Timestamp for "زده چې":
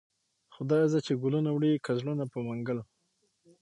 0.91-1.13